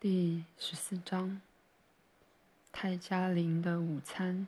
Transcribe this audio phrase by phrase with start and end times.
[0.00, 1.42] 第十四章，
[2.72, 4.46] 泰加林的午餐。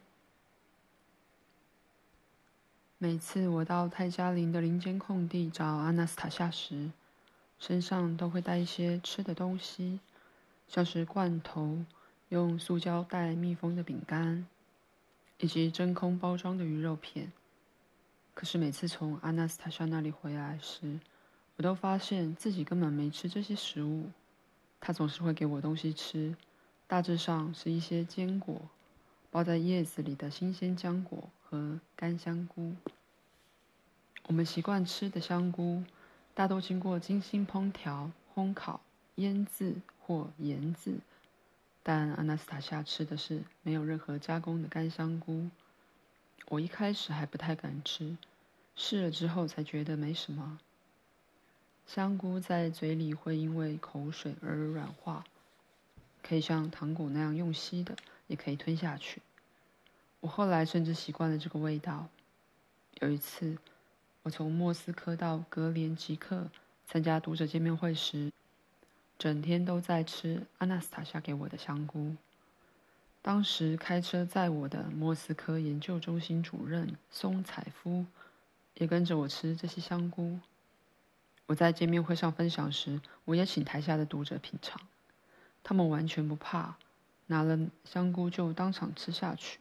[2.97, 6.91] 每次我到泰加林的林间空地找阿纳斯塔夏时，
[7.59, 10.01] 身上都会带一些吃的东西，
[10.69, 11.85] 像是罐头、
[12.31, 14.47] 用塑胶袋密封的饼干，
[15.37, 17.31] 以及真空包装的鱼肉片。
[18.33, 20.99] 可是每次从阿纳斯塔夏那里回来时，
[21.57, 24.09] 我都发现自己根本没吃这些食物。
[24.85, 26.35] 他总是会给我东西吃，
[26.89, 28.61] 大致上是一些坚果，
[29.31, 32.75] 包在叶子里的新鲜浆果和干香菇。
[34.25, 35.85] 我们习惯吃的香菇，
[36.35, 38.81] 大多经过精心烹调、烘烤、
[39.15, 40.99] 腌制或盐渍，
[41.85, 45.49] 但阿纳斯塔夏吃的是没有任何加工的干香菇。
[46.49, 48.17] 我一开始还不太敢吃，
[48.75, 50.59] 试了之后才觉得没什么。
[51.95, 55.27] 香菇在嘴里会因为口水而软化，
[56.23, 57.95] 可以像糖果那样用吸的，
[58.29, 59.21] 也可以吞下去。
[60.21, 62.09] 我后来甚至习惯了这个味道。
[63.01, 63.59] 有一次，
[64.23, 66.49] 我从莫斯科到格连吉克
[66.87, 68.33] 参加读者见面会时，
[69.19, 72.17] 整天都在吃阿纳斯塔夏给我的香菇。
[73.21, 78.07] 当时开车载我的莫斯科研究中心主任松采夫
[78.77, 80.41] 也跟着我吃这些香菇。
[81.53, 84.81] 我在见面会上分享时，我也请台下的读者品尝，
[85.63, 86.77] 他们完全不怕，
[87.27, 89.59] 拿了香菇就当场吃下去。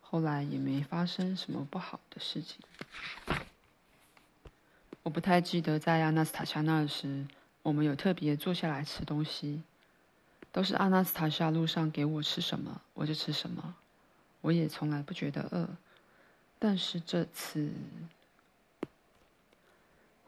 [0.00, 2.60] 后来也没发生什么不好的事情。
[5.02, 7.26] 我不太记得在阿纳斯塔夏那时，
[7.64, 9.64] 我们有特别坐下来吃东西，
[10.52, 13.74] 都是阿纳斯塔夏路上给我吃什么，我就吃什么，
[14.40, 15.68] 我也从来不觉得饿。
[16.60, 17.72] 但是这次。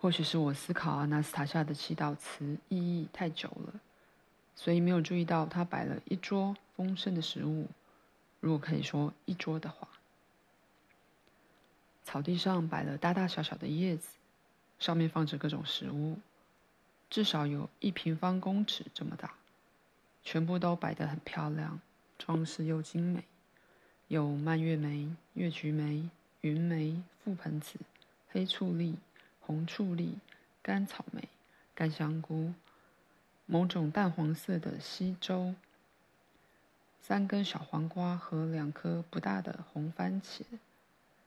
[0.00, 3.78] 或许是我思考阿纳斯塔夏的祈祷词意义太久了，
[4.56, 7.68] 所以没有注意到他摆了一桌丰盛的食物，
[8.40, 9.86] 如果可以说一桌的话。
[12.02, 14.08] 草地上摆了大大小小的叶子，
[14.78, 16.18] 上面放着各种食物，
[17.10, 19.34] 至少有一平方公尺这么大，
[20.24, 21.78] 全部都摆得很漂亮，
[22.16, 23.24] 装饰又精美，
[24.08, 26.08] 有蔓越莓、越橘莓、
[26.40, 27.78] 云莓、覆盆子、
[28.30, 28.96] 黑醋栗。
[29.50, 30.16] 红醋栗、
[30.62, 31.28] 干草莓、
[31.74, 32.55] 干香菇，
[33.46, 35.56] 某种淡黄色的稀粥，
[37.00, 40.42] 三根小黄瓜和两颗不大的红番茄，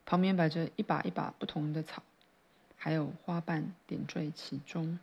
[0.05, 2.01] 旁边摆着一把一把不同的草，
[2.77, 4.97] 还有花瓣点缀其中。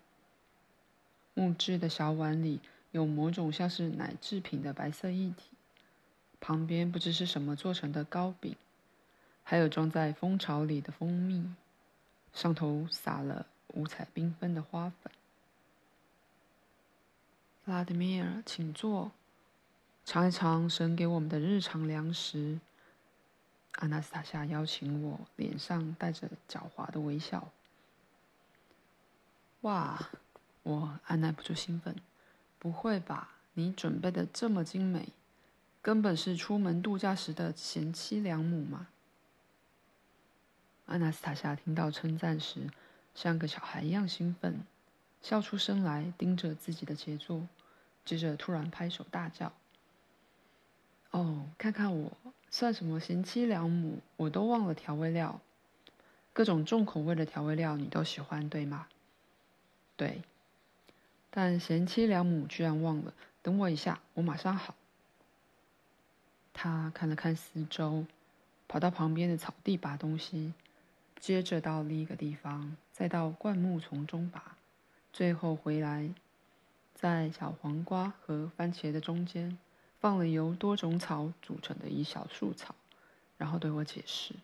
[1.34, 2.60] 木质的小碗里
[2.90, 5.50] 有某种像是奶制品的白色液体，
[6.40, 8.56] 旁边不知是什么做成的糕饼，
[9.42, 11.44] 还有装在蜂巢里的蜂蜜。
[12.32, 15.12] 上头撒了五彩缤纷的花粉。
[17.64, 19.12] 拉德米尔，请坐，
[20.04, 22.58] 尝一尝神给我们的日常粮食。
[23.76, 27.50] 阿纳斯塔夏邀请我，脸上带着狡猾的微笑。
[29.60, 30.10] 哇，
[30.62, 31.94] 我按捺不住兴奋。
[32.58, 33.36] 不会吧？
[33.54, 35.08] 你准备的这么精美，
[35.80, 38.88] 根本是出门度假时的贤妻良母嘛？
[40.90, 42.68] 阿纳斯塔夏听到称赞时，
[43.14, 44.66] 像个小孩一样兴奋，
[45.22, 47.46] 笑出声来，盯着自己的杰作，
[48.04, 49.52] 接着突然拍手大叫
[51.12, 52.10] ：“哦，看看我
[52.50, 54.00] 算什么贤妻良母？
[54.16, 55.40] 我都忘了调味料，
[56.32, 58.88] 各种重口味的调味料你都喜欢，对吗
[59.96, 60.22] ？”“对。”
[61.30, 64.74] 但贤妻良母居然忘了，等我一下，我马上好。
[66.52, 68.04] 他看了看四周，
[68.66, 70.52] 跑到旁边的草地拔东西。
[71.20, 74.56] 接着到另一个地方，再到灌木丛中拔，
[75.12, 76.10] 最后回来，
[76.94, 79.58] 在小黄瓜和番茄的中间
[80.00, 82.74] 放了由多种草组成的一小束草，
[83.36, 84.34] 然后对我解释：“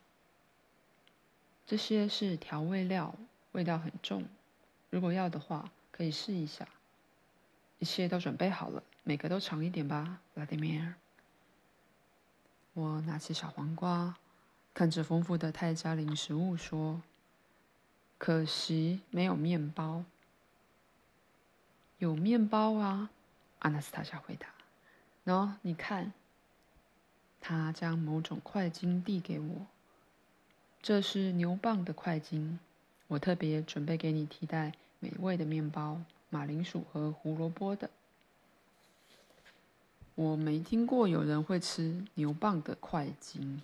[1.67, 3.15] 这些是调味料，
[3.53, 4.25] 味道很重。
[4.91, 6.69] 如果要的话，可以试一下。
[7.79, 10.95] 一切都准备好了，每个都尝一点吧，拉迪米尔。”
[12.75, 14.15] 我拿起小黄瓜。
[14.77, 17.01] 看着丰富的泰加林食物，说
[18.19, 20.05] ：“可惜没有面包。
[21.97, 23.09] ”“有面包啊！”
[23.61, 24.49] 阿纳斯塔夏回答。
[25.25, 26.13] “喏，你看。”
[27.41, 29.67] 他将某种块筋递给我。
[30.83, 32.59] “这是牛蒡的块筋，
[33.09, 37.89] 我特别准备给你替代美味的面包，马铃薯和胡萝卜的。”
[40.17, 43.63] 我没听过有人会吃牛蒡的块筋。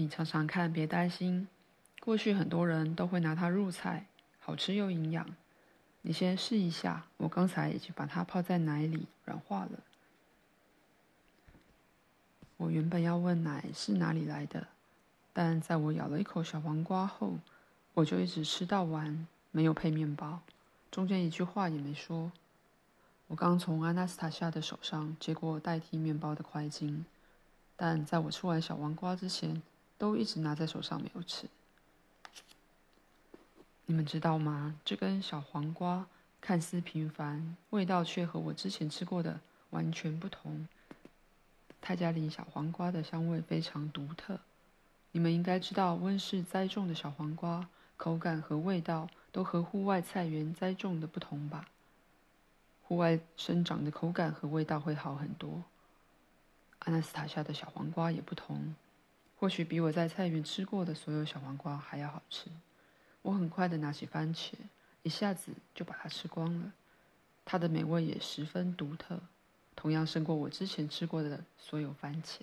[0.00, 1.46] 你尝尝看，别担心。
[2.00, 4.06] 过去很多人都会拿它入菜，
[4.38, 5.26] 好吃又营养。
[6.00, 9.72] 你先试一下，我刚才已经把它泡在奶里软化了。
[12.56, 14.68] 我原本要问奶是哪里来的，
[15.34, 17.34] 但在我咬了一口小黄瓜后，
[17.92, 20.40] 我就一直吃到完，没有配面包，
[20.90, 22.32] 中间一句话也没说。
[23.26, 27.04] 我刚从阿纳斯塔夏的手上接过代替面包的块巾，
[27.76, 29.62] 但在我吃完小黄瓜之前，
[30.00, 31.46] 都一直拿在手上没有吃。
[33.84, 34.80] 你们知道吗？
[34.82, 36.06] 这根小黄瓜
[36.40, 40.66] 看似平凡，味道却和我之前吃过的完全不同。
[41.82, 44.40] 泰加林小黄瓜的香味非常独特。
[45.12, 47.68] 你们应该知道，温室栽种的小黄瓜
[47.98, 51.68] 口感和味道都和户外菜园栽种的不同吧？
[52.84, 55.62] 户外生长的口感和味道会好很多。
[56.78, 58.74] 阿纳斯塔夏的小黄瓜也不同，
[59.40, 62.50] 或许比我在菜园吃过的所有小黄瓜还要好吃。
[63.22, 64.52] 我很快的拿起番茄，
[65.02, 66.74] 一下子就把它吃光了。
[67.46, 69.18] 它的美味也十分独特，
[69.74, 72.40] 同样胜过我之前吃过的所有番茄。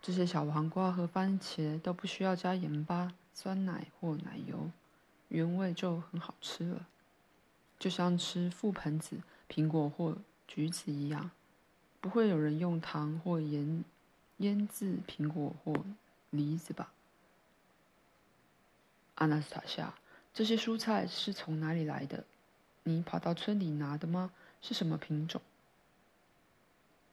[0.00, 4.70] 这些小黄瓜和番茄都不需要加盐巴、酸奶或奶油，
[5.28, 6.86] 原味就很好吃了。
[7.78, 10.16] 就像吃覆盆子、苹果或
[10.46, 11.30] 橘子一样，
[12.00, 13.84] 不会有人用糖或盐
[14.38, 15.84] 腌制苹果或
[16.30, 16.92] 梨子吧？
[19.16, 19.94] 阿纳斯塔夏，
[20.32, 22.24] 这些蔬菜是从哪里来的？
[22.84, 24.32] 你跑到村里拿的吗？
[24.62, 25.40] 是什么品种？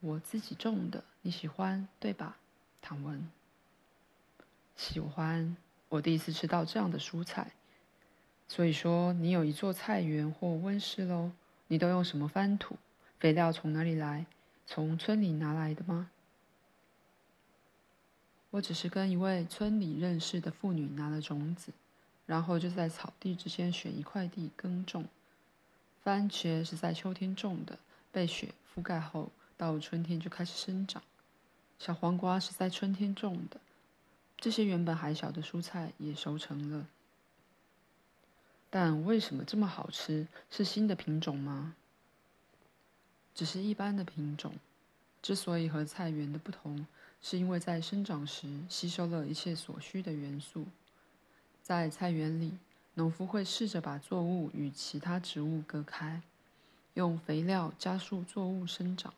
[0.01, 2.37] 我自己种的，你喜欢对吧？
[2.81, 3.27] 唐文。
[4.75, 5.57] 喜欢。
[5.89, 7.51] 我第一次吃到这样的蔬菜。
[8.47, 11.31] 所以说，你有一座菜园或温室喽？
[11.67, 12.77] 你都用什么翻土？
[13.19, 14.27] 肥料从哪里来？
[14.67, 16.11] 从村里拿来的吗？
[18.55, 21.73] 我只是跟一位村里认识的妇女拿了种子，
[22.25, 25.05] 然后就在草地之间选一块地耕种。
[26.01, 27.77] 番茄是在秋天种的，
[28.13, 31.03] 被雪覆盖后，到春天就开始生长。
[31.79, 33.59] 小黄瓜是在春天种的，
[34.37, 36.87] 这些原本还小的蔬菜也熟成了。
[38.69, 40.29] 但为什么这么好吃？
[40.49, 41.75] 是新的品种吗？
[43.33, 44.53] 只是一般的品种。
[45.21, 46.85] 之所以和菜园的不同，
[47.27, 50.67] 是因为在生长时吸收了一切所需的元素。
[51.63, 52.53] 在菜园里，
[52.93, 56.21] 农夫会试着把作物与其他植物隔开，
[56.93, 59.11] 用肥料加速作物生长，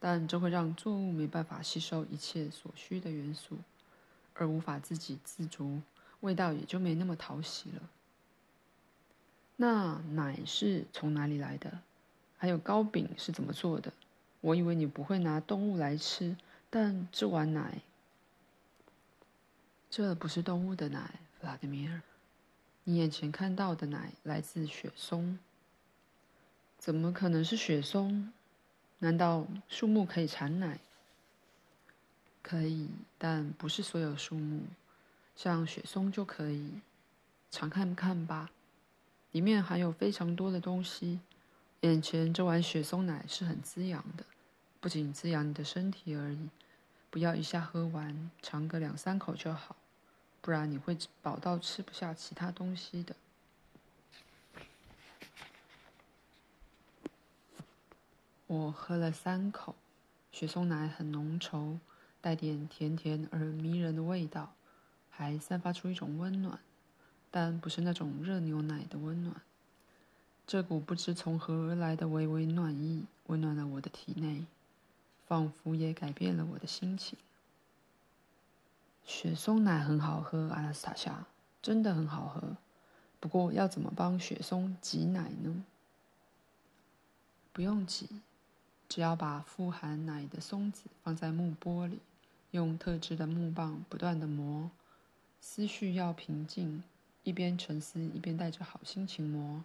[0.00, 3.58] 但这会让作物没办法吸收一切所需的元素，
[4.34, 5.80] 而无法自给自足，
[6.22, 7.88] 味道也就没那么讨喜了。
[9.54, 11.78] 那奶是从哪里来的？
[12.36, 13.92] 还有糕饼是怎么做的？
[14.40, 16.36] 我以为你不会拿动物来吃，
[16.76, 17.82] 但这碗奶，
[19.88, 22.02] 这不是动物的奶，弗拉德米尔。
[22.82, 25.38] 你眼前看到的奶来自雪松。
[26.76, 28.32] 怎么可能是雪松？
[28.98, 30.80] 难道树木可以产奶？
[32.42, 34.62] 可以，但不是所有树木，
[35.36, 36.80] 像雪松就可以。
[37.52, 38.50] 尝看看吧。
[39.30, 41.20] 里面含有非常多的东西，
[41.82, 44.24] 眼前这碗雪松奶是很滋养的，
[44.80, 46.48] 不仅滋养你的身体而已。
[47.14, 49.76] 不要一下喝完，尝个两三口就好，
[50.40, 53.14] 不然你会饱到吃不下其他东西的。
[58.48, 59.76] 我喝了三口，
[60.32, 61.78] 雪松奶很浓稠，
[62.20, 64.52] 带点甜甜而迷人的味道，
[65.08, 66.58] 还散发出一种温暖。
[67.30, 69.40] 但不是那种热牛奶的温暖，
[70.48, 74.44] 这股不知从何而来的微微暖意，温暖了我的体内，
[75.26, 77.18] 仿佛也改变了我的心情。
[79.04, 81.26] 雪松奶很好喝，阿拉斯塔夏，
[81.60, 82.56] 真的很好喝。
[83.20, 85.64] 不过要怎么帮雪松挤奶呢？
[87.52, 88.08] 不用挤，
[88.88, 91.98] 只要把富含奶的松子放在木钵里，
[92.50, 94.70] 用特制的木棒不断的磨，
[95.40, 96.82] 思绪要平静。
[97.22, 99.64] 一边沉思，一边带着好心情磨，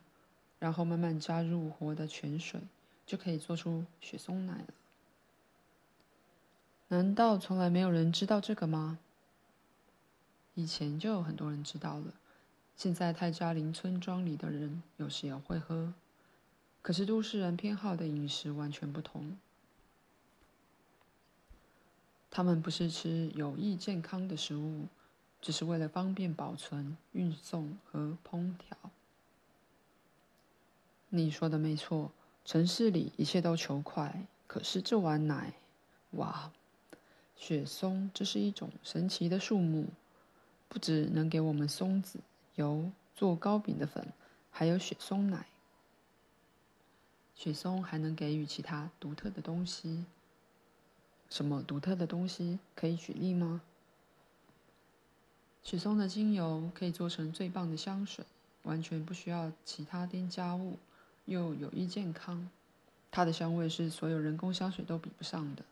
[0.59, 2.61] 然后慢慢加入活的泉水，
[3.05, 4.67] 就可以做出雪松奶了。
[6.89, 8.99] 难道从来没有人知道这个吗？
[10.53, 12.13] 以前就有很多人知道了。
[12.75, 15.93] 现在泰加林村庄里的人有时也会喝，
[16.83, 19.37] 可是都市人偏好的饮食完全不同。
[22.29, 24.85] 他们不是吃有益健康的食物。
[25.41, 28.77] 只是为了方便保存、运送和烹调。
[31.07, 32.11] 你说的没错，
[32.43, 34.25] 城市里一切都求快。
[34.47, 35.53] 可是这碗奶，
[36.11, 36.51] 哇！
[37.39, 39.87] 雪松，这是一种神奇的树木，
[40.67, 42.19] 不只能给我们松子、
[42.55, 44.11] 油、做糕饼的粉，
[44.51, 45.47] 还有雪松奶。
[47.33, 50.03] 雪松还能给予其他独特的东西。
[51.29, 52.59] 什么独特的东西？
[52.75, 53.61] 可以举例吗？
[55.63, 58.25] 雪松的精油可以做成最棒的香水，
[58.63, 60.77] 完全不需要其他添加物，
[61.23, 62.49] 又有益健康。
[63.09, 65.63] 它的香味是所有人工香水都比不上的。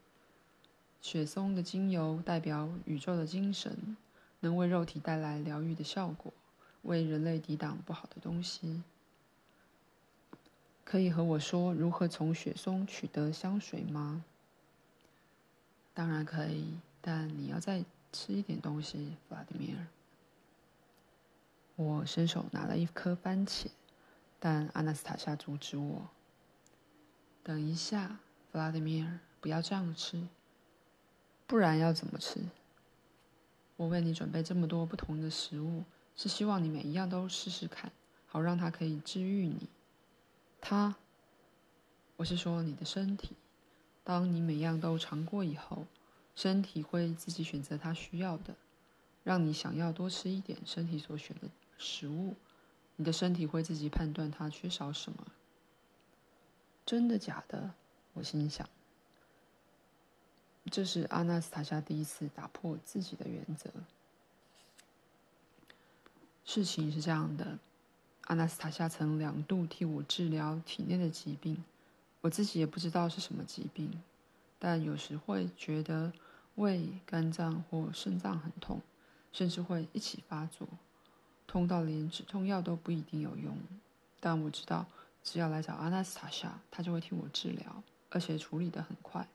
[1.02, 3.96] 雪松的精油代表宇宙的精神，
[4.42, 6.34] 能为肉体带来疗愈的效果，
[6.82, 8.84] 为人类抵挡不好的东西。
[10.84, 14.24] 可以和我说如何从雪松取得香水吗？
[15.94, 19.88] 当然可以，但你要再吃一点东西，弗拉迪米尔。
[21.76, 23.68] 我伸手拿了一颗番茄，
[24.40, 26.10] 但阿纳斯塔夏阻止我。
[27.44, 28.20] 等一下，
[28.52, 30.28] 弗拉迪米尔，不要这样吃。
[31.48, 32.42] 不然要怎么吃？
[33.78, 35.86] 我为你准备这么多不同的食物，
[36.16, 37.92] 是希望你每一样都试试看，
[38.26, 39.70] 好让它可以治愈你。
[40.60, 40.96] 它，
[42.18, 43.36] 我是说你的身体。
[44.04, 45.86] 当你每样都尝过以后，
[46.36, 48.56] 身体会自己选择它需要的，
[49.24, 52.36] 让你想要多吃一点身体所选的食物。
[52.96, 55.28] 你的身体会自己判断它缺少什么。
[56.86, 57.76] 真的假的？
[58.14, 58.68] 我心想。
[60.70, 63.70] 这是阿纳斯塔夏第一次打破自己的原则。
[66.44, 67.58] 事情是这样的，
[68.26, 71.64] 阿纳斯塔夏曾两度替我治疗体内的疾病，
[72.22, 74.02] 我自己也不知道是什么疾病，
[74.60, 76.12] 但有时会觉得
[76.56, 78.82] 胃、肝脏或肾脏很痛，
[79.32, 80.68] 甚至会一起发作，
[81.46, 83.58] 痛到连止痛药都不一定有用。
[84.20, 84.86] 但我知道，
[85.24, 89.28] 只要来找阿纳斯塔夏，他就会替我治疗，而且处理得很快。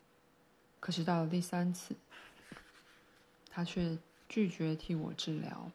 [0.82, 1.94] 可是到了第三次，
[3.48, 3.96] 他却
[4.28, 5.70] 拒绝替我治疗，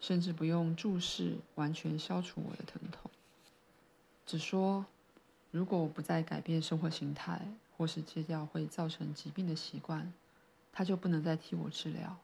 [0.00, 3.10] 甚至不用注射完全消除我的疼痛，
[4.24, 4.86] 只说
[5.50, 7.46] 如果我不再改变生活形态，
[7.76, 10.10] 或是戒掉会造成疾病的习惯，
[10.72, 12.16] 他就不能再替我治疗，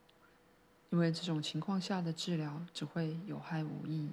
[0.89, 4.09] 因为这种情况下的治疗只会有害无益。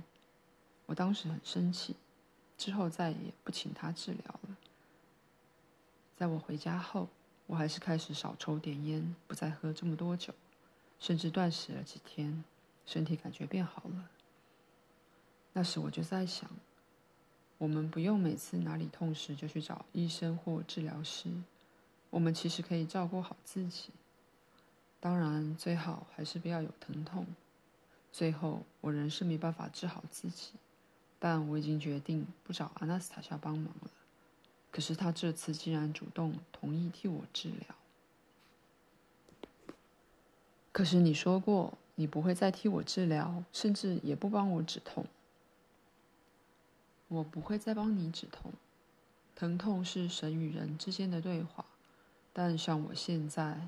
[0.87, 1.95] 我当时很生气，
[2.57, 4.57] 之后再也不请他治疗了。
[6.17, 7.07] 在我回家后。
[7.49, 10.31] 我还是开始少抽点烟，不再喝这么多酒，
[10.99, 12.43] 甚至断食了几天，
[12.85, 14.07] 身体感觉变好了。
[15.53, 16.47] 那时我就在想，
[17.57, 21.27] 我们不用每次哪里痛时就去找医生或治疗师，
[22.11, 23.89] 我们其实可以照顾好自己。
[24.99, 27.25] 当然，最好还是不要有疼痛。
[28.11, 30.51] 最后，我仍是没办法治好自己，
[31.17, 33.89] 但我已经决定不找阿纳斯塔夏帮忙了。
[34.71, 37.75] 可是他这次竟然主动同意替我治疗。
[40.71, 45.05] 可是你说过你不会再替我治疗，甚至也不帮我止痛。
[47.07, 48.53] 我不会再帮你止痛。
[49.35, 51.65] 疼痛是神与人之间的对话，
[52.31, 53.67] 但像我现在，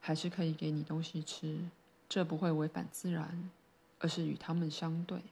[0.00, 1.60] 还是可以给你东西吃，
[2.08, 3.50] 这不会违反自然，
[4.00, 5.22] 而是与他们相对。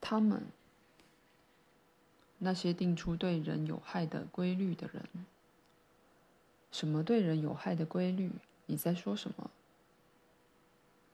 [0.00, 0.42] 他们。
[2.38, 5.02] 那些定出对人有害的规律的人，
[6.70, 8.30] 什么对人有害的规律？
[8.66, 9.50] 你在说什么，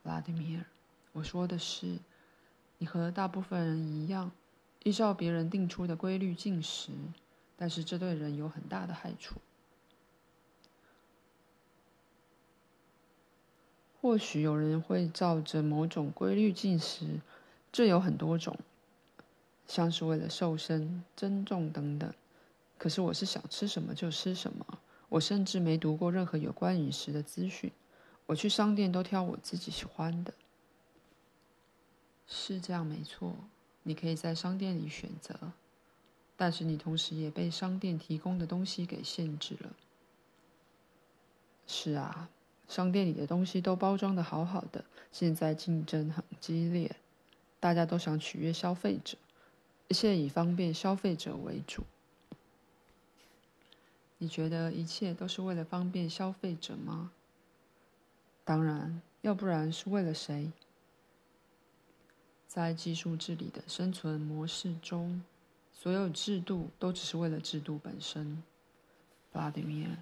[0.03, 0.65] 拉迪米尔？
[1.13, 1.99] 我说的是，
[2.77, 4.31] 你和大部分人一样，
[4.83, 6.91] 依照别人定出的规律进食，
[7.57, 9.39] 但是这对人有很大的害处。
[14.01, 17.21] 或许有人会照着某种规律进食，
[17.71, 18.55] 这有很多种。
[19.67, 22.13] 像是为了瘦身、增重等等，
[22.77, 24.79] 可是我是想吃什么就吃什么。
[25.09, 27.71] 我甚至没读过任何有关饮食的资讯。
[28.25, 30.33] 我去商店都挑我自己喜欢的。
[32.27, 33.35] 是这样没错，
[33.83, 35.51] 你可以在商店里选择，
[36.35, 39.75] 但是你同时也被商店提供的东西给限制了。
[41.67, 42.29] 是啊，
[42.67, 46.95] 商店里的东西都包装的好好的，现在竞争很激烈，
[47.59, 49.15] 大家都想取悦消费者。
[49.87, 51.83] 一切以方便消费者为主。
[54.17, 57.11] 你觉得一切都是为了方便消费者吗？
[58.43, 60.51] 当然，要不然是为了谁？
[62.47, 65.21] 在技术治理的生存模式中，
[65.73, 68.41] 所有制度都只是为了制度本身。
[69.31, 69.97] 弗拉迪米尔，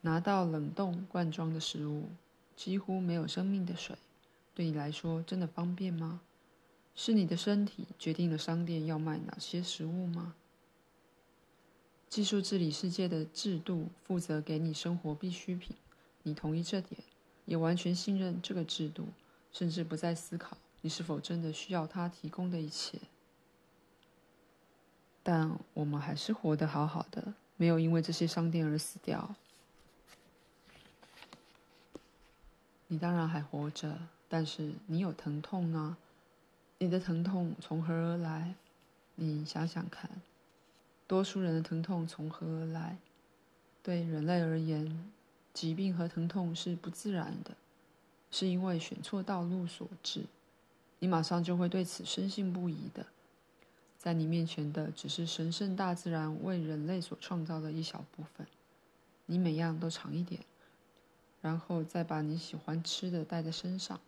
[0.00, 2.08] 拿到冷冻罐装的食物，
[2.56, 3.96] 几乎没有生命的水，
[4.54, 6.20] 对你来说真的方便吗？
[7.00, 10.34] 是你的身体决定了商店要卖哪些食物吗？
[12.08, 15.76] 技术治理世界的制度负责给你生活必需品，
[16.24, 17.00] 你同意这点，
[17.44, 19.06] 也完全信任这个制度，
[19.52, 22.98] 甚至不再思考你是否真的需要他提供的一切。
[25.22, 29.36] 但我们还是活得好好的，没有因为这些商店而死掉。
[32.88, 33.96] 你当然还活着，
[34.28, 35.96] 但是你有疼痛呢？
[36.80, 38.54] 你的疼痛从何而来？
[39.16, 40.08] 你想想看，
[41.08, 42.98] 多数人的疼痛从何而来？
[43.82, 45.10] 对人类而言，
[45.52, 47.56] 疾病和疼痛是不自然的，
[48.30, 50.26] 是因为选错道路所致。
[51.00, 53.06] 你马上就会对此深信不疑的。
[53.98, 58.46] 在你面前的只是神圣大自然为人类所创造的一小部分，
[59.26, 60.42] 你每样都尝一点，
[61.42, 63.98] 然后再把你喜欢吃的带在身上，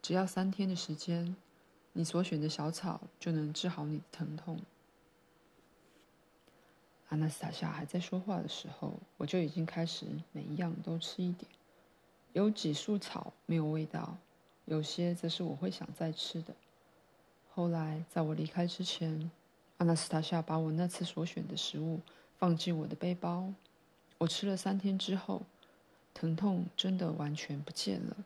[0.00, 1.36] 只要三天的时间，
[1.98, 4.60] 你所选的小草就能治好你的疼痛。
[7.08, 11.50] 阿纳斯塔夏还在说话的时候，我就已经开始每一样都吃一点。
[12.34, 14.16] 有几束草没有味道，
[14.66, 16.54] 有些则是我会想再吃的。
[17.52, 19.28] 后来，在我离开之前，
[19.78, 21.98] 阿纳斯塔夏把我那次所选的食物
[22.38, 23.52] 放进我的背包。
[24.18, 25.42] 我吃了三天之后，
[26.14, 28.16] 疼痛真的完全不见了。